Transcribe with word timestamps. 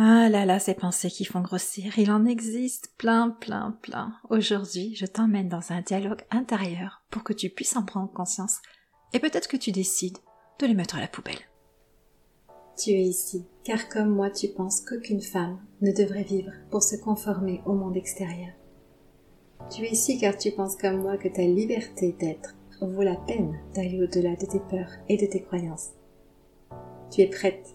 Ah 0.00 0.28
là 0.28 0.46
là, 0.46 0.60
ces 0.60 0.74
pensées 0.74 1.10
qui 1.10 1.24
font 1.24 1.40
grossir, 1.40 1.98
il 1.98 2.12
en 2.12 2.24
existe 2.24 2.92
plein, 2.98 3.30
plein, 3.30 3.76
plein. 3.82 4.14
Aujourd'hui, 4.30 4.94
je 4.94 5.06
t'emmène 5.06 5.48
dans 5.48 5.72
un 5.72 5.80
dialogue 5.80 6.22
intérieur 6.30 7.02
pour 7.10 7.24
que 7.24 7.32
tu 7.32 7.50
puisses 7.50 7.74
en 7.74 7.82
prendre 7.82 8.12
conscience 8.12 8.60
et 9.12 9.18
peut-être 9.18 9.48
que 9.48 9.56
tu 9.56 9.72
décides 9.72 10.18
de 10.60 10.66
les 10.66 10.74
mettre 10.74 10.94
à 10.94 11.00
la 11.00 11.08
poubelle. 11.08 11.40
Tu 12.76 12.90
es 12.90 13.02
ici, 13.02 13.44
car 13.64 13.88
comme 13.88 14.10
moi 14.10 14.30
tu 14.30 14.46
penses 14.46 14.82
qu'aucune 14.82 15.20
femme 15.20 15.58
ne 15.80 15.90
devrait 15.90 16.22
vivre 16.22 16.52
pour 16.70 16.84
se 16.84 16.94
conformer 16.94 17.60
au 17.66 17.72
monde 17.72 17.96
extérieur. 17.96 18.52
Tu 19.68 19.82
es 19.82 19.90
ici 19.90 20.20
car 20.20 20.38
tu 20.38 20.52
penses 20.52 20.76
comme 20.76 21.02
moi 21.02 21.16
que 21.16 21.26
ta 21.26 21.42
liberté 21.42 22.14
d'être 22.20 22.54
vaut 22.80 23.02
la 23.02 23.16
peine 23.16 23.58
d'aller 23.74 24.00
au-delà 24.00 24.36
de 24.36 24.46
tes 24.46 24.60
peurs 24.60 24.92
et 25.08 25.16
de 25.16 25.26
tes 25.26 25.42
croyances. 25.42 25.88
Tu 27.10 27.22
es 27.22 27.26
prête 27.26 27.74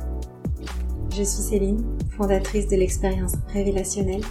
Je 1.13 1.23
suis 1.23 1.43
Céline, 1.43 1.83
fondatrice 2.15 2.69
de 2.69 2.77
l'expérience 2.77 3.33
révélationnelle, 3.51 4.23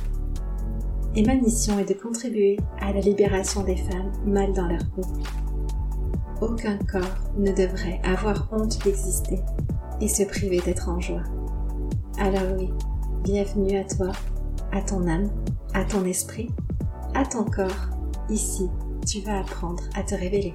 et 1.15 1.23
ma 1.23 1.34
mission 1.34 1.79
est 1.79 1.84
de 1.84 1.93
contribuer 1.93 2.56
à 2.80 2.95
la 2.95 3.01
libération 3.01 3.62
des 3.62 3.77
femmes 3.77 4.12
mal 4.25 4.55
dans 4.55 4.67
leur 4.67 4.89
peau. 4.95 5.03
Aucun 6.41 6.78
corps 6.91 7.33
ne 7.37 7.53
devrait 7.53 8.00
avoir 8.03 8.48
honte 8.50 8.83
d'exister 8.83 9.41
et 10.00 10.09
se 10.09 10.22
priver 10.22 10.61
d'être 10.61 10.89
en 10.89 10.98
joie. 11.00 11.25
Alors 12.19 12.56
oui, 12.59 12.70
bienvenue 13.25 13.77
à 13.77 13.84
toi, 13.84 14.12
à 14.72 14.81
ton 14.81 15.06
âme, 15.06 15.31
à 15.75 15.84
ton 15.84 16.06
esprit, 16.06 16.48
à 17.15 17.27
ton 17.27 17.44
corps. 17.44 17.91
Ici, 18.31 18.70
tu 19.06 19.20
vas 19.20 19.41
apprendre 19.41 19.83
à 19.94 20.03
te 20.03 20.15
révéler. 20.15 20.55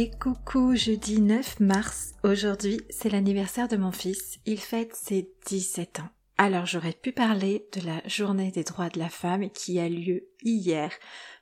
Et 0.00 0.12
coucou, 0.12 0.76
jeudi 0.76 1.20
9 1.20 1.58
mars. 1.58 2.14
Aujourd'hui, 2.22 2.80
c'est 2.88 3.10
l'anniversaire 3.10 3.66
de 3.66 3.76
mon 3.76 3.90
fils. 3.90 4.38
Il 4.46 4.60
fête 4.60 4.94
ses 4.94 5.28
17 5.46 5.98
ans. 5.98 6.08
Alors 6.36 6.66
j'aurais 6.66 6.92
pu 6.92 7.10
parler 7.10 7.66
de 7.72 7.84
la 7.84 8.00
journée 8.06 8.52
des 8.52 8.62
droits 8.62 8.90
de 8.90 9.00
la 9.00 9.08
femme 9.08 9.50
qui 9.50 9.80
a 9.80 9.88
lieu 9.88 10.28
hier. 10.44 10.92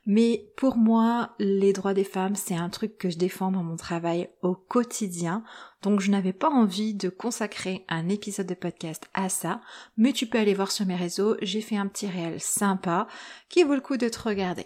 Mais 0.07 0.49
pour 0.57 0.75
moi, 0.75 1.35
les 1.37 1.71
droits 1.71 1.93
des 1.93 2.03
femmes, 2.03 2.33
c'est 2.33 2.55
un 2.55 2.69
truc 2.69 2.97
que 2.97 3.11
je 3.11 3.19
défends 3.19 3.51
dans 3.51 3.61
mon 3.61 3.75
travail 3.75 4.27
au 4.41 4.55
quotidien. 4.55 5.43
Donc 5.83 5.99
je 5.99 6.09
n'avais 6.09 6.33
pas 6.33 6.49
envie 6.49 6.95
de 6.95 7.09
consacrer 7.09 7.85
un 7.89 8.09
épisode 8.09 8.47
de 8.47 8.55
podcast 8.55 9.07
à 9.13 9.29
ça. 9.29 9.61
Mais 9.97 10.13
tu 10.13 10.25
peux 10.25 10.39
aller 10.39 10.55
voir 10.55 10.71
sur 10.71 10.87
mes 10.87 10.95
réseaux, 10.95 11.37
j'ai 11.43 11.61
fait 11.61 11.77
un 11.77 11.85
petit 11.85 12.07
réel 12.07 12.41
sympa 12.41 13.07
qui 13.49 13.61
vaut 13.61 13.75
le 13.75 13.81
coup 13.81 13.97
de 13.97 14.09
te 14.09 14.19
regarder. 14.19 14.65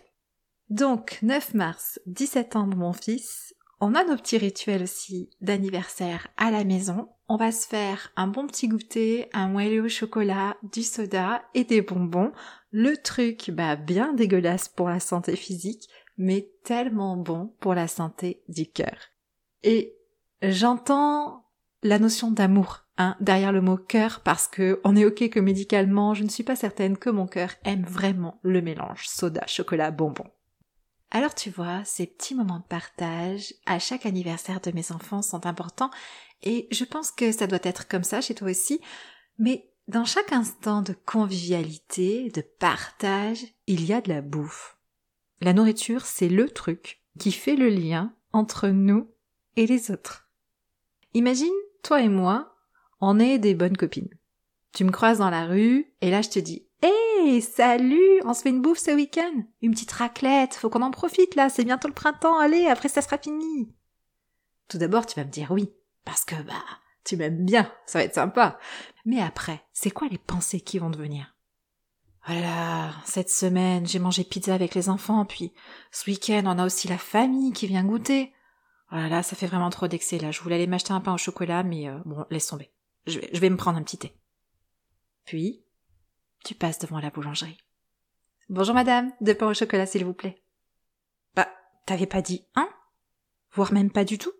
Donc 0.70 1.20
9 1.24 1.56
mars, 1.56 2.00
17 2.06 2.56
ans 2.56 2.68
de 2.68 2.76
mon 2.76 2.94
fils, 2.94 3.54
on 3.82 3.96
a 3.96 4.04
nos 4.04 4.16
petits 4.16 4.38
rituels 4.38 4.84
aussi 4.84 5.32
d'anniversaire 5.42 6.28
à 6.38 6.52
la 6.52 6.64
maison. 6.64 7.10
On 7.28 7.36
va 7.36 7.52
se 7.52 7.68
faire 7.68 8.12
un 8.16 8.28
bon 8.28 8.46
petit 8.46 8.68
goûter, 8.68 9.28
un 9.34 9.48
moelleux 9.48 9.84
au 9.84 9.90
chocolat, 9.90 10.56
du 10.72 10.84
soda 10.84 11.42
et 11.56 11.64
des 11.64 11.82
bonbons. 11.82 12.32
Le 12.70 12.96
truc, 12.96 13.50
bah, 13.52 13.76
bien 13.76 14.14
dégueulasse 14.14 14.70
pour 14.70 14.88
la 14.88 15.00
santé 15.00 15.36
physique, 15.36 15.90
mais 16.16 16.48
tellement 16.64 17.18
bon 17.18 17.56
pour 17.60 17.74
la 17.74 17.88
santé 17.88 18.44
du 18.48 18.70
cœur. 18.70 18.96
Et 19.64 19.96
j'entends 20.44 21.48
la 21.82 21.98
notion 21.98 22.30
d'amour, 22.30 22.86
hein, 23.00 23.16
derrière 23.20 23.52
le 23.52 23.62
mot 23.62 23.78
cœur 23.78 24.22
parce 24.24 24.48
que 24.48 24.80
on 24.84 24.96
est 24.96 25.06
ok 25.06 25.30
que 25.30 25.40
médicalement, 25.40 26.14
je 26.14 26.24
ne 26.24 26.30
suis 26.30 26.44
pas 26.44 26.56
certaine 26.56 26.98
que 26.98 27.10
mon 27.10 27.26
cœur 27.26 27.50
aime 27.64 27.84
vraiment 27.84 28.40
le 28.44 28.62
mélange 28.62 29.08
soda, 29.08 29.44
chocolat, 29.48 29.90
bonbon. 29.90 30.26
Alors 31.12 31.36
tu 31.36 31.50
vois, 31.50 31.84
ces 31.84 32.08
petits 32.08 32.36
moments 32.36 32.60
de 32.60 32.64
partage 32.64 33.54
à 33.66 33.80
chaque 33.80 34.06
anniversaire 34.06 34.62
de 34.62 34.72
mes 34.72 34.94
enfants 34.94 35.22
sont 35.22 35.46
importants 35.46 35.92
et 36.42 36.70
je 36.72 36.86
pense 36.86 37.12
que 37.12 37.34
ça 37.34 37.48
doit 37.48 37.60
être 37.64 37.90
comme 37.90 38.06
ça 38.06 38.22
chez 38.22 38.34
toi 38.34 38.50
aussi, 38.50 38.80
mais 39.38 39.70
dans 39.90 40.06
chaque 40.06 40.32
instant 40.32 40.82
de 40.82 40.94
convivialité, 41.06 42.30
de 42.30 42.42
partage, 42.42 43.46
il 43.68 43.84
y 43.84 43.92
a 43.92 44.00
de 44.00 44.08
la 44.08 44.22
bouffe. 44.22 44.78
La 45.42 45.52
nourriture, 45.52 46.06
c'est 46.06 46.30
le 46.30 46.50
truc 46.50 47.02
qui 47.20 47.34
fait 47.34 47.58
le 47.58 47.68
lien 47.68 48.14
entre 48.32 48.70
nous 48.70 49.12
et 49.58 49.68
les 49.68 49.92
autres. 49.92 50.30
Imagine, 51.14 51.52
toi 51.84 52.02
et 52.02 52.10
moi, 52.10 52.56
on 53.02 53.20
est 53.20 53.38
des 53.38 53.54
bonnes 53.54 53.76
copines. 53.76 54.14
Tu 54.72 54.86
me 54.86 54.92
croises 54.92 55.18
dans 55.18 55.30
la 55.30 55.46
rue 55.46 55.94
et 56.00 56.10
là 56.10 56.22
je 56.22 56.30
te 56.30 56.40
dis 56.40 56.66
Salut, 57.42 58.22
on 58.26 58.34
se 58.34 58.42
fait 58.42 58.50
une 58.50 58.62
bouffe 58.62 58.80
ce 58.80 58.92
week-end 58.92 59.44
Une 59.62 59.72
petite 59.72 59.92
raclette, 59.92 60.56
faut 60.56 60.70
qu'on 60.72 60.82
en 60.82 60.90
profite 60.90 61.36
là, 61.36 61.50
c'est 61.50 61.64
bientôt 61.64 61.88
le 61.88 61.94
printemps, 61.94 62.40
allez, 62.40 62.66
après 62.66 62.90
ça 62.90 63.02
sera 63.02 63.20
fini. 63.20 63.72
Tout 64.68 64.80
d'abord, 64.80 65.06
tu 65.06 65.20
vas 65.20 65.26
me 65.26 65.30
dire 65.30 65.52
oui, 65.52 65.72
parce 66.04 66.26
que 66.26 66.36
bah, 66.42 66.64
tu 67.04 67.18
m'aimes 67.18 67.46
bien, 67.46 67.72
ça 67.86 68.00
va 68.00 68.06
être 68.06 68.16
sympa. 68.16 68.58
Mais 69.06 69.22
après, 69.22 69.62
c'est 69.72 69.92
quoi 69.92 70.08
les 70.10 70.18
pensées 70.18 70.62
qui 70.62 70.80
vont 70.80 70.90
devenir? 70.90 71.36
Oh 72.28 72.34
cette 73.06 73.30
semaine, 73.30 73.86
j'ai 73.86 74.00
mangé 74.00 74.24
pizza 74.24 74.56
avec 74.56 74.74
les 74.74 74.90
enfants, 74.90 75.24
puis 75.26 75.54
ce 75.92 76.10
week-end, 76.10 76.44
on 76.46 76.58
a 76.58 76.66
aussi 76.66 76.88
la 76.88 76.98
famille 76.98 77.54
qui 77.54 77.68
vient 77.68 77.84
goûter. 77.84 78.34
Oh 78.92 78.96
là, 78.96 79.22
ça 79.22 79.36
fait 79.36 79.48
vraiment 79.48 79.70
trop 79.70 79.88
d'excès 79.88 80.18
là. 80.18 80.32
Je 80.32 80.42
voulais 80.42 80.56
aller 80.56 80.68
m'acheter 80.68 80.94
un 80.94 81.02
pain 81.02 81.14
au 81.14 81.18
chocolat, 81.18 81.62
mais 81.62 81.88
euh, 81.88 82.00
bon, 82.04 82.26
laisse 82.32 82.48
tomber. 82.48 82.72
Je 83.06 83.20
vais 83.40 83.50
me 83.50 83.58
prendre 83.58 83.78
un 83.78 83.84
petit 83.84 83.98
thé. 83.98 84.16
Puis, 85.26 85.64
tu 86.44 86.56
passes 86.56 86.80
devant 86.80 87.00
la 87.00 87.10
boulangerie. 87.10 87.58
Bonjour 88.50 88.76
madame, 88.76 89.12
deux 89.22 89.36
pains 89.36 89.50
au 89.50 89.54
chocolat 89.54 89.86
s'il 89.86 90.06
vous 90.06 90.14
plaît. 90.14 90.42
Bah, 91.36 91.48
t'avais 91.86 92.08
pas 92.08 92.22
dit 92.22 92.46
un? 92.56 92.70
Voire 93.54 93.74
même 93.74 93.92
pas 93.92 94.04
du 94.04 94.18
tout? 94.18 94.34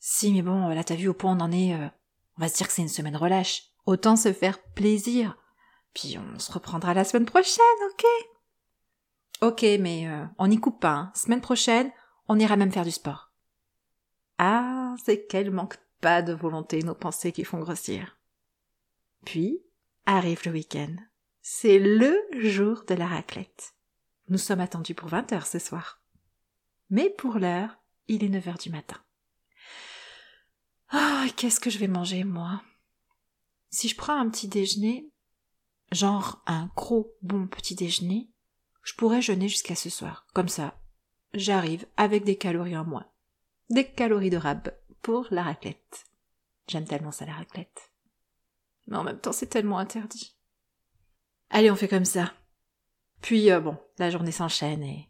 Si, 0.00 0.32
mais 0.32 0.42
bon, 0.42 0.68
là 0.68 0.84
t'as 0.84 0.94
vu 0.94 1.08
au 1.08 1.14
point 1.14 1.36
on 1.36 1.40
en 1.40 1.52
est... 1.52 1.74
Euh, 1.74 1.88
on 2.36 2.42
va 2.42 2.48
se 2.48 2.56
dire 2.56 2.66
que 2.66 2.72
c'est 2.72 2.82
une 2.82 2.88
semaine 2.88 3.16
relâche. 3.16 3.70
Autant 3.86 4.16
se 4.16 4.32
faire 4.32 4.62
plaisir. 4.74 5.36
Puis 5.92 6.16
on 6.18 6.38
se 6.38 6.50
reprendra 6.50 6.94
la 6.94 7.04
semaine 7.04 7.26
prochaine, 7.26 7.64
ok? 7.90 8.04
Ok, 9.42 9.62
mais 9.80 10.08
euh, 10.08 10.24
on 10.38 10.48
n'y 10.48 10.58
coupe 10.58 10.80
pas. 10.80 10.92
Hein. 10.92 11.12
Semaine 11.14 11.40
prochaine, 11.40 11.92
on 12.28 12.38
ira 12.38 12.56
même 12.56 12.72
faire 12.72 12.84
du 12.84 12.90
sport. 12.90 13.30
Ah, 14.38 14.94
c'est 15.04 15.26
qu'elle 15.26 15.50
manque 15.50 15.78
pas 16.00 16.22
de 16.22 16.32
volonté 16.32 16.82
nos 16.82 16.94
pensées 16.94 17.32
qui 17.32 17.44
font 17.44 17.60
grossir. 17.60 18.18
Puis 19.24 19.60
arrive 20.06 20.40
le 20.44 20.52
week-end. 20.52 20.96
C'est 21.46 21.78
le 21.78 22.16
jour 22.32 22.84
de 22.88 22.94
la 22.94 23.06
raclette. 23.06 23.74
Nous 24.30 24.38
sommes 24.38 24.60
attendus 24.60 24.94
pour 24.94 25.10
20 25.10 25.30
heures 25.34 25.46
ce 25.46 25.58
soir. 25.58 26.00
Mais 26.88 27.10
pour 27.10 27.38
l'heure, 27.38 27.76
il 28.08 28.24
est 28.24 28.30
9 28.30 28.48
heures 28.48 28.56
du 28.56 28.70
matin. 28.70 28.96
Ah, 30.88 31.26
qu'est-ce 31.36 31.60
que 31.60 31.68
je 31.68 31.76
vais 31.76 31.86
manger, 31.86 32.24
moi? 32.24 32.62
Si 33.68 33.90
je 33.90 33.94
prends 33.94 34.18
un 34.18 34.30
petit 34.30 34.48
déjeuner, 34.48 35.10
genre 35.92 36.42
un 36.46 36.70
gros 36.76 37.14
bon 37.20 37.46
petit 37.46 37.74
déjeuner, 37.74 38.30
je 38.82 38.94
pourrais 38.94 39.20
jeûner 39.20 39.50
jusqu'à 39.50 39.74
ce 39.74 39.90
soir. 39.90 40.26
Comme 40.32 40.48
ça, 40.48 40.80
j'arrive 41.34 41.86
avec 41.98 42.24
des 42.24 42.38
calories 42.38 42.78
en 42.78 42.86
moins. 42.86 43.06
Des 43.68 43.86
calories 43.86 44.30
de 44.30 44.38
rab 44.38 44.74
pour 45.02 45.28
la 45.30 45.42
raclette. 45.42 46.06
J'aime 46.68 46.86
tellement 46.86 47.12
ça 47.12 47.26
la 47.26 47.34
raclette. 47.34 47.92
Mais 48.86 48.96
en 48.96 49.04
même 49.04 49.20
temps, 49.20 49.32
c'est 49.32 49.48
tellement 49.48 49.76
interdit. 49.76 50.34
Allez, 51.54 51.70
on 51.70 51.76
fait 51.76 51.86
comme 51.86 52.04
ça. 52.04 52.32
Puis, 53.20 53.52
euh, 53.52 53.60
bon, 53.60 53.76
la 53.98 54.10
journée 54.10 54.32
s'enchaîne 54.32 54.82
et 54.82 55.08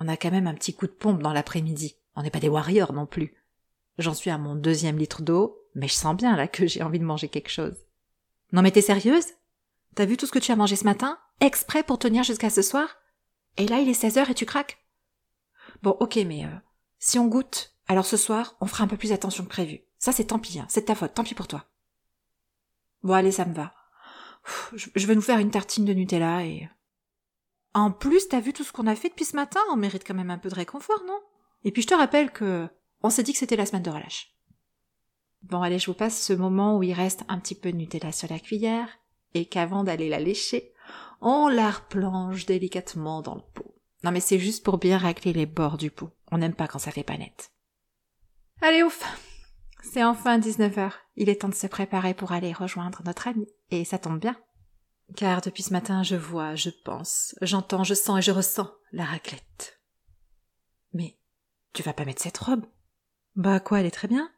on 0.00 0.08
a 0.08 0.16
quand 0.16 0.32
même 0.32 0.48
un 0.48 0.54
petit 0.54 0.74
coup 0.74 0.88
de 0.88 0.92
pompe 0.92 1.22
dans 1.22 1.32
l'après-midi. 1.32 1.94
On 2.16 2.22
n'est 2.22 2.32
pas 2.32 2.40
des 2.40 2.48
warriors 2.48 2.92
non 2.92 3.06
plus. 3.06 3.32
J'en 3.96 4.12
suis 4.12 4.30
à 4.30 4.38
mon 4.38 4.56
deuxième 4.56 4.98
litre 4.98 5.22
d'eau, 5.22 5.56
mais 5.76 5.86
je 5.86 5.94
sens 5.94 6.16
bien 6.16 6.36
là 6.36 6.48
que 6.48 6.66
j'ai 6.66 6.82
envie 6.82 6.98
de 6.98 7.04
manger 7.04 7.28
quelque 7.28 7.48
chose. 7.48 7.76
Non 8.50 8.60
mais 8.62 8.72
t'es 8.72 8.82
sérieuse? 8.82 9.26
T'as 9.94 10.04
vu 10.04 10.16
tout 10.16 10.26
ce 10.26 10.32
que 10.32 10.40
tu 10.40 10.50
as 10.50 10.56
mangé 10.56 10.74
ce 10.74 10.82
matin? 10.82 11.16
Exprès 11.38 11.84
pour 11.84 12.00
tenir 12.00 12.24
jusqu'à 12.24 12.50
ce 12.50 12.62
soir? 12.62 12.96
Et 13.56 13.68
là 13.68 13.78
il 13.78 13.88
est 13.88 13.94
16 13.94 14.18
heures 14.18 14.30
et 14.30 14.34
tu 14.34 14.46
craques? 14.46 14.84
Bon 15.84 15.96
ok 16.00 16.16
mais 16.26 16.44
euh, 16.44 16.58
si 16.98 17.20
on 17.20 17.28
goûte, 17.28 17.76
alors 17.86 18.06
ce 18.06 18.16
soir 18.16 18.56
on 18.60 18.66
fera 18.66 18.82
un 18.82 18.88
peu 18.88 18.96
plus 18.96 19.12
attention 19.12 19.44
que 19.44 19.50
prévu. 19.50 19.82
Ça 20.00 20.10
c'est 20.10 20.24
tant 20.24 20.40
pis, 20.40 20.58
hein. 20.58 20.66
c'est 20.68 20.80
de 20.80 20.86
ta 20.86 20.96
faute, 20.96 21.14
tant 21.14 21.22
pis 21.22 21.34
pour 21.34 21.46
toi. 21.46 21.66
Bon 23.04 23.14
allez 23.14 23.32
ça 23.32 23.44
me 23.44 23.54
va 23.54 23.72
je 24.74 25.06
vais 25.06 25.14
nous 25.14 25.22
faire 25.22 25.38
une 25.38 25.50
tartine 25.50 25.84
de 25.84 25.92
Nutella 25.92 26.44
et... 26.44 26.68
En 27.74 27.90
plus, 27.90 28.28
t'as 28.28 28.40
vu 28.40 28.52
tout 28.52 28.64
ce 28.64 28.72
qu'on 28.72 28.86
a 28.86 28.96
fait 28.96 29.10
depuis 29.10 29.24
ce 29.24 29.36
matin? 29.36 29.60
On 29.70 29.76
mérite 29.76 30.04
quand 30.06 30.14
même 30.14 30.30
un 30.30 30.38
peu 30.38 30.48
de 30.48 30.54
réconfort, 30.54 31.02
non? 31.06 31.20
Et 31.64 31.72
puis 31.72 31.82
je 31.82 31.88
te 31.88 31.94
rappelle 31.94 32.30
que 32.30 32.68
on 33.02 33.10
s'est 33.10 33.22
dit 33.22 33.32
que 33.32 33.38
c'était 33.38 33.56
la 33.56 33.66
semaine 33.66 33.82
de 33.82 33.90
relâche. 33.90 34.34
Bon, 35.42 35.62
allez, 35.62 35.78
je 35.78 35.86
vous 35.86 35.94
passe 35.94 36.20
ce 36.20 36.32
moment 36.32 36.76
où 36.76 36.82
il 36.82 36.92
reste 36.92 37.22
un 37.28 37.38
petit 37.38 37.54
peu 37.54 37.70
de 37.70 37.76
Nutella 37.76 38.10
sur 38.10 38.28
la 38.28 38.40
cuillère, 38.40 38.88
et 39.34 39.46
qu'avant 39.46 39.84
d'aller 39.84 40.08
la 40.08 40.18
lécher, 40.18 40.72
on 41.20 41.48
la 41.48 41.70
replonge 41.70 42.46
délicatement 42.46 43.22
dans 43.22 43.34
le 43.34 43.42
pot. 43.54 43.74
Non 44.04 44.12
mais 44.12 44.20
c'est 44.20 44.38
juste 44.38 44.64
pour 44.64 44.78
bien 44.78 44.96
racler 44.96 45.32
les 45.32 45.46
bords 45.46 45.76
du 45.76 45.90
pot. 45.90 46.10
On 46.30 46.38
n'aime 46.38 46.54
pas 46.54 46.68
quand 46.68 46.78
ça 46.78 46.92
fait 46.92 47.02
pas 47.02 47.18
net. 47.18 47.50
Allez 48.60 48.82
ouf 48.82 49.04
C'est 49.82 50.04
enfin 50.04 50.38
19h. 50.38 50.92
Il 51.16 51.28
est 51.28 51.42
temps 51.42 51.48
de 51.48 51.54
se 51.54 51.66
préparer 51.66 52.14
pour 52.14 52.32
aller 52.32 52.52
rejoindre 52.52 53.02
notre 53.04 53.28
ami. 53.28 53.46
Et 53.70 53.84
ça 53.84 53.98
tombe 53.98 54.20
bien. 54.20 54.36
Car 55.16 55.40
depuis 55.40 55.62
ce 55.62 55.72
matin, 55.72 56.02
je 56.02 56.16
vois, 56.16 56.54
je 56.54 56.70
pense, 56.84 57.34
j'entends, 57.40 57.84
je 57.84 57.94
sens 57.94 58.18
et 58.18 58.22
je 58.22 58.30
ressens 58.30 58.70
la 58.92 59.04
raclette. 59.04 59.80
Mais 60.92 61.18
tu 61.72 61.82
vas 61.82 61.92
pas 61.92 62.04
mettre 62.04 62.22
cette 62.22 62.38
robe? 62.38 62.66
Bah 63.34 63.60
quoi, 63.60 63.80
elle 63.80 63.86
est 63.86 63.90
très 63.90 64.08
bien. 64.08 64.30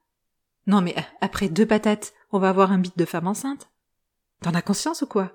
Non 0.66 0.80
mais 0.80 0.94
après 1.20 1.48
deux 1.48 1.66
patates, 1.66 2.12
on 2.30 2.38
va 2.38 2.50
avoir 2.50 2.70
un 2.70 2.78
bit 2.78 2.96
de 2.96 3.04
femme 3.04 3.26
enceinte. 3.26 3.70
T'en 4.42 4.54
as 4.54 4.62
conscience 4.62 5.02
ou 5.02 5.06
quoi? 5.06 5.32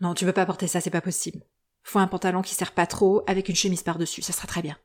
Non, 0.00 0.14
tu 0.14 0.24
veux 0.24 0.32
pas 0.32 0.46
porter 0.46 0.68
ça, 0.68 0.80
c'est 0.80 0.90
pas 0.90 1.00
possible. 1.00 1.42
Faut 1.82 1.98
un 1.98 2.06
pantalon 2.06 2.42
qui 2.42 2.54
sert 2.54 2.72
pas 2.72 2.86
trop, 2.86 3.22
avec 3.26 3.48
une 3.48 3.56
chemise 3.56 3.82
par-dessus, 3.82 4.22
ça 4.22 4.32
sera 4.32 4.46
très 4.46 4.62
bien. 4.62 4.76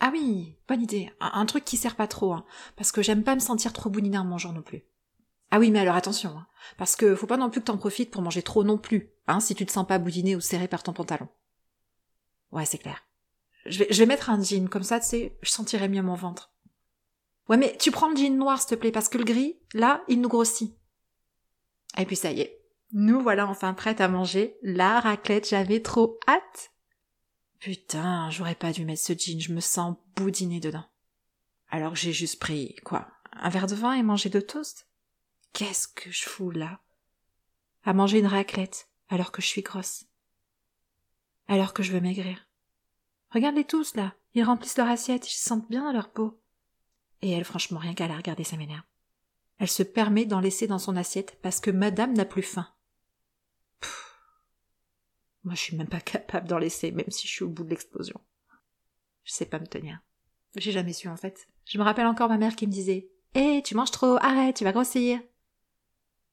Ah 0.00 0.10
oui, 0.12 0.56
bonne 0.68 0.82
idée. 0.82 1.10
Un, 1.20 1.46
truc 1.46 1.64
qui 1.64 1.76
sert 1.76 1.96
pas 1.96 2.06
trop, 2.06 2.32
hein, 2.32 2.44
parce 2.76 2.92
que 2.92 3.02
j'aime 3.02 3.24
pas 3.24 3.34
me 3.34 3.40
sentir 3.40 3.72
trop 3.72 3.90
boudinée 3.90 4.18
en 4.18 4.24
mangeant 4.24 4.52
non 4.52 4.62
plus. 4.62 4.84
Ah 5.50 5.58
oui, 5.58 5.70
mais 5.70 5.78
alors 5.78 5.96
attention, 5.96 6.36
hein, 6.36 6.46
parce 6.76 6.96
que 6.96 7.14
faut 7.14 7.26
pas 7.26 7.36
non 7.36 7.50
plus 7.50 7.60
que 7.60 7.66
t'en 7.66 7.78
profites 7.78 8.10
pour 8.10 8.22
manger 8.22 8.42
trop 8.42 8.64
non 8.64 8.78
plus, 8.78 9.10
hein, 9.26 9.40
si 9.40 9.54
tu 9.54 9.64
te 9.64 9.72
sens 9.72 9.86
pas 9.86 9.98
boudiné 9.98 10.36
ou 10.36 10.40
serré 10.40 10.68
par 10.68 10.82
ton 10.82 10.92
pantalon. 10.92 11.28
Ouais, 12.52 12.66
c'est 12.66 12.78
clair. 12.78 13.04
Je 13.64 13.80
vais, 13.80 13.86
je 13.90 13.98
vais 13.98 14.06
mettre 14.06 14.30
un 14.30 14.42
jean, 14.42 14.68
comme 14.68 14.82
ça, 14.82 15.00
tu 15.00 15.06
sais, 15.06 15.38
je 15.42 15.50
sentirai 15.50 15.88
mieux 15.88 16.02
mon 16.02 16.14
ventre. 16.14 16.52
Ouais, 17.48 17.56
mais 17.56 17.76
tu 17.78 17.90
prends 17.90 18.08
le 18.10 18.16
jean 18.16 18.36
noir, 18.36 18.60
s'il 18.60 18.70
te 18.70 18.74
plaît, 18.74 18.92
parce 18.92 19.08
que 19.08 19.18
le 19.18 19.24
gris, 19.24 19.58
là, 19.72 20.02
il 20.08 20.20
nous 20.20 20.28
grossit. 20.28 20.76
Et 21.96 22.04
puis 22.04 22.16
ça 22.16 22.32
y 22.32 22.40
est, 22.40 22.60
nous 22.92 23.20
voilà 23.20 23.46
enfin 23.46 23.74
prêtes 23.74 24.00
à 24.00 24.08
manger 24.08 24.56
la 24.62 25.00
raclette, 25.00 25.48
j'avais 25.48 25.80
trop 25.80 26.18
hâte. 26.28 26.72
Putain, 27.60 28.30
j'aurais 28.30 28.54
pas 28.54 28.72
dû 28.72 28.84
mettre 28.84 29.02
ce 29.02 29.12
jean, 29.12 29.40
je 29.40 29.52
me 29.52 29.60
sens 29.60 29.96
boudiner 30.14 30.60
dedans. 30.60 30.84
Alors 31.68 31.96
j'ai 31.96 32.12
juste 32.12 32.38
pris, 32.38 32.76
quoi, 32.84 33.08
un 33.32 33.48
verre 33.48 33.66
de 33.66 33.74
vin 33.74 33.94
et 33.94 34.02
mangé 34.02 34.28
deux 34.28 34.42
toasts 34.42 34.86
Qu'est-ce 35.52 35.88
que 35.88 36.10
je 36.10 36.24
fous 36.24 36.50
là? 36.50 36.80
À 37.82 37.94
manger 37.94 38.18
une 38.18 38.26
raclette, 38.26 38.88
alors 39.08 39.32
que 39.32 39.40
je 39.40 39.46
suis 39.46 39.62
grosse. 39.62 40.04
Alors 41.48 41.72
que 41.72 41.82
je 41.82 41.92
veux 41.92 42.00
maigrir. 42.00 42.46
Regarde-les 43.30 43.64
tous 43.64 43.94
là, 43.94 44.14
ils 44.34 44.44
remplissent 44.44 44.76
leur 44.76 44.88
assiette, 44.88 45.26
ils 45.26 45.34
se 45.34 45.46
sentent 45.46 45.68
bien 45.70 45.84
dans 45.84 45.92
leur 45.92 46.10
peau. 46.10 46.38
Et 47.22 47.30
elle, 47.30 47.44
franchement, 47.44 47.78
rien 47.78 47.94
qu'à 47.94 48.06
la 48.06 48.16
regarder, 48.16 48.44
ça 48.44 48.56
m'énerve. 48.56 48.84
Elle 49.58 49.70
se 49.70 49.82
permet 49.82 50.26
d'en 50.26 50.40
laisser 50.40 50.66
dans 50.66 50.78
son 50.78 50.96
assiette 50.96 51.38
parce 51.40 51.60
que 51.60 51.70
madame 51.70 52.12
n'a 52.12 52.26
plus 52.26 52.42
faim. 52.42 52.68
Moi, 55.46 55.54
je 55.54 55.60
suis 55.60 55.76
même 55.76 55.88
pas 55.88 56.00
capable 56.00 56.48
d'en 56.48 56.58
laisser, 56.58 56.90
même 56.90 57.10
si 57.10 57.28
je 57.28 57.32
suis 57.32 57.44
au 57.44 57.48
bout 57.48 57.62
de 57.62 57.70
l'explosion. 57.70 58.20
Je 59.22 59.32
sais 59.32 59.46
pas 59.46 59.60
me 59.60 59.66
tenir. 59.66 60.00
J'ai 60.56 60.72
jamais 60.72 60.92
su, 60.92 61.06
en 61.08 61.16
fait. 61.16 61.46
Je 61.64 61.78
me 61.78 61.84
rappelle 61.84 62.06
encore 62.06 62.28
ma 62.28 62.36
mère 62.36 62.56
qui 62.56 62.66
me 62.66 62.72
disait 62.72 63.10
Hé, 63.34 63.62
tu 63.64 63.76
manges 63.76 63.92
trop, 63.92 64.16
arrête, 64.16 64.56
tu 64.56 64.64
vas 64.64 64.72
grossir. 64.72 65.20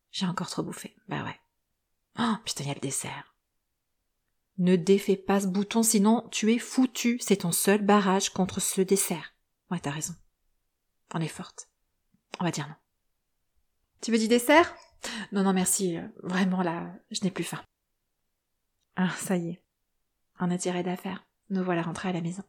J'ai 0.09 0.25
encore 0.25 0.49
trop 0.49 0.63
bouffé. 0.63 0.95
Bah 1.07 1.23
ouais. 1.23 1.39
Oh, 2.17 2.33
putain, 2.43 2.63
y 2.63 2.71
a 2.71 2.73
le 2.73 2.79
dessert. 2.79 3.35
Ne 4.57 4.75
défais 4.75 5.15
pas 5.15 5.41
ce 5.41 5.47
bouton, 5.47 5.83
sinon 5.83 6.27
tu 6.31 6.51
es 6.51 6.57
foutu. 6.57 7.19
C'est 7.21 7.37
ton 7.37 7.51
seul 7.51 7.83
barrage 7.83 8.31
contre 8.31 8.59
ce 8.59 8.81
dessert. 8.81 9.35
Ouais, 9.69 9.79
t'as 9.79 9.91
raison. 9.91 10.15
On 11.13 11.21
est 11.21 11.27
forte. 11.27 11.69
On 12.39 12.45
va 12.45 12.51
dire 12.51 12.67
non. 12.67 12.75
Tu 14.01 14.11
veux 14.11 14.19
du 14.19 14.27
dessert? 14.27 14.75
Non, 15.31 15.43
non, 15.43 15.53
merci. 15.53 15.97
Vraiment, 16.23 16.63
là, 16.63 16.95
je 17.11 17.23
n'ai 17.23 17.31
plus 17.31 17.43
faim. 17.43 17.61
Ah, 18.95 19.09
ça 19.17 19.37
y 19.37 19.49
est. 19.49 19.61
On 20.39 20.51
a 20.51 20.57
tiré 20.57 20.83
d'affaires. 20.83 21.25
Nous 21.49 21.63
voilà 21.63 21.81
rentrés 21.81 22.09
à 22.09 22.13
la 22.13 22.21
maison. 22.21 22.43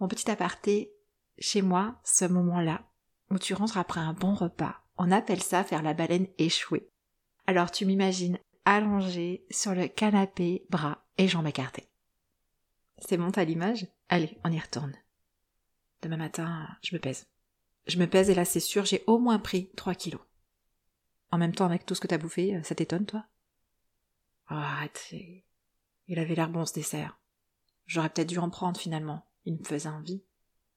Mon 0.00 0.08
petit 0.08 0.30
aparté, 0.30 0.92
chez 1.38 1.62
moi, 1.62 2.00
ce 2.04 2.24
moment-là, 2.24 2.82
où 3.30 3.38
tu 3.38 3.54
rentres 3.54 3.78
après 3.78 4.00
un 4.00 4.12
bon 4.12 4.34
repas, 4.34 4.82
on 4.96 5.10
appelle 5.10 5.42
ça 5.42 5.64
faire 5.64 5.82
la 5.82 5.94
baleine 5.94 6.28
échouée. 6.38 6.88
Alors 7.46 7.70
tu 7.70 7.86
m'imagines 7.86 8.38
allongée 8.64 9.44
sur 9.50 9.74
le 9.74 9.88
canapé, 9.88 10.64
bras 10.70 11.04
et 11.18 11.28
jambes 11.28 11.46
écartées. 11.46 11.88
C'est 12.98 13.16
bon, 13.16 13.30
à 13.30 13.44
l'image? 13.44 13.86
Allez, 14.08 14.38
on 14.44 14.52
y 14.52 14.58
retourne. 14.58 14.94
Demain 16.02 16.16
matin, 16.16 16.68
je 16.82 16.94
me 16.94 17.00
pèse. 17.00 17.26
Je 17.86 17.98
me 17.98 18.06
pèse 18.06 18.30
et 18.30 18.34
là 18.34 18.44
c'est 18.44 18.60
sûr, 18.60 18.84
j'ai 18.84 19.04
au 19.06 19.18
moins 19.18 19.38
pris 19.38 19.70
3 19.76 19.94
kilos. 19.94 20.22
En 21.30 21.38
même 21.38 21.54
temps, 21.54 21.66
avec 21.66 21.84
tout 21.84 21.94
ce 21.94 22.00
que 22.00 22.06
t'as 22.06 22.18
bouffé, 22.18 22.62
ça 22.62 22.74
t'étonne, 22.74 23.06
toi? 23.06 23.26
Oh, 24.50 24.54
arrête. 24.54 25.14
Il 26.06 26.18
avait 26.18 26.34
l'air 26.34 26.50
bon 26.50 26.66
ce 26.66 26.74
dessert. 26.74 27.18
J'aurais 27.86 28.10
peut-être 28.10 28.28
dû 28.28 28.38
en 28.38 28.50
prendre 28.50 28.78
finalement. 28.78 29.26
Il 29.44 29.58
me 29.58 29.64
faisait 29.64 29.88
envie. 29.88 30.24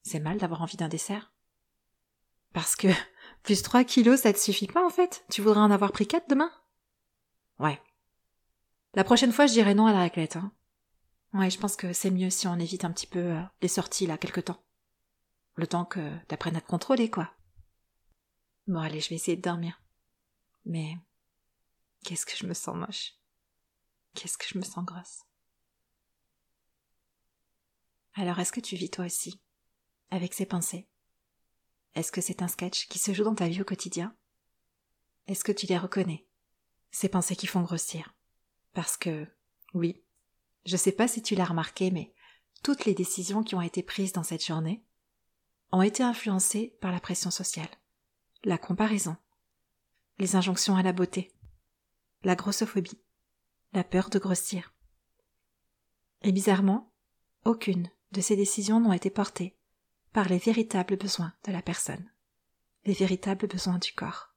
C'est 0.03 0.19
mal 0.19 0.37
d'avoir 0.37 0.61
envie 0.61 0.77
d'un 0.77 0.87
dessert. 0.87 1.33
Parce 2.53 2.75
que 2.75 2.87
plus 3.43 3.61
3 3.61 3.83
kilos, 3.83 4.21
ça 4.21 4.33
te 4.33 4.39
suffit 4.39 4.67
pas 4.67 4.85
en 4.85 4.89
fait 4.89 5.25
Tu 5.29 5.41
voudrais 5.41 5.59
en 5.59 5.71
avoir 5.71 5.91
pris 5.91 6.07
4 6.07 6.29
demain? 6.29 6.51
Ouais. 7.59 7.81
La 8.93 9.03
prochaine 9.03 9.31
fois, 9.31 9.47
je 9.47 9.53
dirai 9.53 9.75
non 9.75 9.85
à 9.85 9.91
la 9.91 9.99
raclette. 9.99 10.37
Hein. 10.37 10.51
Ouais, 11.33 11.49
je 11.49 11.59
pense 11.59 11.75
que 11.75 11.93
c'est 11.93 12.11
mieux 12.11 12.29
si 12.29 12.47
on 12.47 12.57
évite 12.57 12.85
un 12.85 12.91
petit 12.91 13.07
peu 13.07 13.19
euh, 13.19 13.41
les 13.61 13.67
sorties 13.67 14.07
là, 14.07 14.17
quelque 14.17 14.41
temps. 14.41 14.63
Le 15.55 15.67
temps 15.67 15.85
que 15.85 16.17
t'apprennes 16.25 16.55
à 16.55 16.61
te 16.61 16.67
contrôler, 16.67 17.09
quoi. 17.09 17.31
Bon, 18.67 18.79
allez, 18.79 18.99
je 18.99 19.09
vais 19.09 19.15
essayer 19.15 19.37
de 19.37 19.41
dormir. 19.41 19.81
Mais 20.65 20.97
qu'est-ce 22.03 22.25
que 22.25 22.35
je 22.35 22.45
me 22.45 22.53
sens 22.53 22.75
moche. 22.75 23.16
Qu'est-ce 24.17 24.39
que 24.39 24.47
je 24.47 24.57
me 24.57 24.63
sens 24.63 24.83
grosse. 24.83 25.25
Alors, 28.15 28.39
est-ce 28.39 28.51
que 28.51 28.59
tu 28.59 28.75
vis 28.75 28.89
toi 28.89 29.05
aussi 29.05 29.39
avec 30.09 30.33
ces 30.33 30.47
pensées? 30.47 30.89
Est-ce 31.93 32.11
que 32.11 32.19
c'est 32.19 32.41
un 32.41 32.47
sketch 32.47 32.87
qui 32.87 32.97
se 32.97 33.13
joue 33.13 33.23
dans 33.23 33.35
ta 33.35 33.47
vie 33.47 33.61
au 33.61 33.65
quotidien? 33.65 34.15
Est-ce 35.27 35.43
que 35.43 35.51
tu 35.51 35.67
les 35.67 35.77
reconnais 35.77 36.25
Ces 36.89 37.09
pensées 37.09 37.35
qui 37.35 37.45
font 37.45 37.61
grossir? 37.61 38.15
Parce 38.73 38.97
que, 38.97 39.27
oui, 39.75 40.03
je 40.65 40.77
sais 40.77 40.93
pas 40.93 41.07
si 41.07 41.21
tu 41.21 41.35
l'as 41.35 41.45
remarqué, 41.45 41.91
mais 41.91 42.11
toutes 42.63 42.85
les 42.85 42.95
décisions 42.95 43.43
qui 43.43 43.53
ont 43.53 43.61
été 43.61 43.83
prises 43.83 44.13
dans 44.13 44.23
cette 44.23 44.43
journée 44.43 44.83
ont 45.71 45.83
été 45.83 46.01
influencés 46.01 46.75
par 46.81 46.91
la 46.91 46.99
pression 46.99 47.29
sociale, 47.29 47.69
la 48.43 48.57
comparaison, 48.57 49.15
les 50.17 50.35
injonctions 50.35 50.75
à 50.75 50.81
la 50.81 50.93
beauté, 50.93 51.35
la 52.23 52.35
grossophobie, 52.35 52.99
la 53.73 53.83
peur 53.83 54.09
de 54.09 54.19
grossir. 54.19 54.73
Et 56.21 56.31
bizarrement, 56.31 56.91
aucune 57.45 57.89
de 58.11 58.21
ces 58.21 58.35
décisions 58.35 58.79
n'ont 58.79 58.93
été 58.93 59.09
portées 59.09 59.57
par 60.13 60.27
les 60.29 60.37
véritables 60.37 60.97
besoins 60.97 61.33
de 61.45 61.51
la 61.51 61.61
personne, 61.61 62.11
les 62.85 62.93
véritables 62.93 63.47
besoins 63.47 63.77
du 63.77 63.93
corps, 63.93 64.33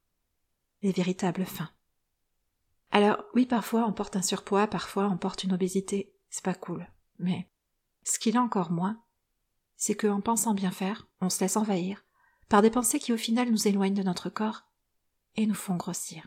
les 0.82 0.92
véritables 0.92 1.46
fins. 1.46 1.70
Alors 2.90 3.24
oui, 3.34 3.46
parfois 3.46 3.86
on 3.86 3.92
porte 3.92 4.16
un 4.16 4.22
surpoids, 4.22 4.66
parfois 4.66 5.08
on 5.08 5.16
porte 5.16 5.44
une 5.44 5.54
obésité, 5.54 6.12
c'est 6.28 6.44
pas 6.44 6.54
cool, 6.54 6.86
mais 7.18 7.48
ce 8.02 8.18
qu'il 8.18 8.36
a 8.36 8.42
encore 8.42 8.72
moins, 8.72 9.02
c'est 9.76 9.94
qu'en 9.94 10.20
pensant 10.20 10.54
bien 10.54 10.70
faire, 10.70 11.08
on 11.20 11.30
se 11.30 11.40
laisse 11.40 11.56
envahir 11.56 12.04
par 12.48 12.62
des 12.62 12.70
pensées 12.70 12.98
qui 12.98 13.12
au 13.12 13.16
final 13.16 13.50
nous 13.50 13.68
éloignent 13.68 13.94
de 13.94 14.02
notre 14.02 14.28
corps 14.28 14.64
et 15.36 15.46
nous 15.46 15.54
font 15.54 15.76
grossir. 15.76 16.26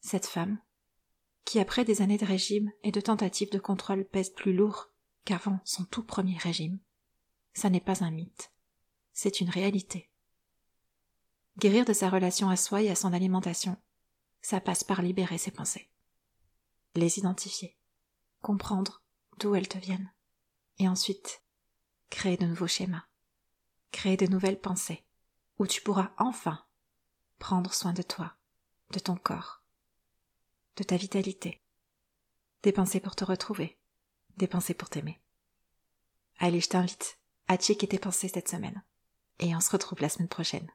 Cette 0.00 0.26
femme, 0.26 0.58
qui 1.44 1.58
après 1.58 1.84
des 1.84 2.02
années 2.02 2.18
de 2.18 2.26
régime 2.26 2.70
et 2.82 2.92
de 2.92 3.00
tentatives 3.00 3.50
de 3.50 3.58
contrôle 3.58 4.04
pèse 4.04 4.30
plus 4.30 4.52
lourd 4.52 4.90
qu'avant 5.24 5.60
son 5.64 5.84
tout 5.84 6.02
premier 6.02 6.36
régime, 6.38 6.78
ça 7.54 7.70
n'est 7.70 7.80
pas 7.80 8.04
un 8.04 8.10
mythe, 8.10 8.52
c'est 9.12 9.40
une 9.40 9.50
réalité. 9.50 10.10
Guérir 11.58 11.84
de 11.84 11.92
sa 11.92 12.08
relation 12.08 12.48
à 12.48 12.56
soi 12.56 12.82
et 12.82 12.90
à 12.90 12.94
son 12.94 13.12
alimentation, 13.12 13.76
ça 14.40 14.60
passe 14.60 14.84
par 14.84 15.02
libérer 15.02 15.38
ses 15.38 15.50
pensées, 15.50 15.90
les 16.94 17.18
identifier, 17.18 17.76
comprendre 18.40 19.02
d'où 19.38 19.54
elles 19.54 19.68
te 19.68 19.78
viennent, 19.78 20.12
et 20.78 20.88
ensuite 20.88 21.42
créer 22.10 22.36
de 22.36 22.46
nouveaux 22.46 22.66
schémas, 22.66 23.04
créer 23.90 24.16
de 24.16 24.26
nouvelles 24.26 24.60
pensées, 24.60 25.04
où 25.58 25.66
tu 25.66 25.82
pourras 25.82 26.12
enfin 26.18 26.64
prendre 27.38 27.72
soin 27.72 27.92
de 27.92 28.02
toi, 28.02 28.34
de 28.90 28.98
ton 28.98 29.16
corps, 29.16 29.61
de 30.76 30.84
ta 30.84 30.96
vitalité, 30.96 31.60
des 32.62 32.72
pour 32.72 33.16
te 33.16 33.24
retrouver, 33.24 33.78
des 34.36 34.46
pensées 34.46 34.74
pour 34.74 34.88
t'aimer. 34.88 35.20
Allez, 36.38 36.60
je 36.60 36.68
t'invite 36.68 37.18
à 37.48 37.56
checker 37.56 37.88
tes 37.88 37.98
pensées 37.98 38.28
cette 38.28 38.48
semaine, 38.48 38.82
et 39.38 39.54
on 39.54 39.60
se 39.60 39.70
retrouve 39.70 40.00
la 40.00 40.08
semaine 40.08 40.28
prochaine. 40.28 40.70